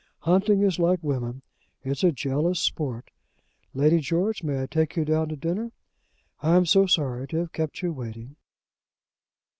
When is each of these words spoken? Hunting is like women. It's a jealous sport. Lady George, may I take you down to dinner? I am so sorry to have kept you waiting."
Hunting 0.21 0.63
is 0.63 0.79
like 0.79 0.97
women. 1.03 1.43
It's 1.83 2.03
a 2.03 2.11
jealous 2.11 2.59
sport. 2.59 3.11
Lady 3.75 3.99
George, 3.99 4.41
may 4.41 4.63
I 4.63 4.65
take 4.65 4.95
you 4.97 5.05
down 5.05 5.29
to 5.29 5.35
dinner? 5.35 5.73
I 6.41 6.55
am 6.55 6.65
so 6.65 6.87
sorry 6.87 7.27
to 7.27 7.37
have 7.37 7.51
kept 7.51 7.83
you 7.83 7.93
waiting." 7.93 8.35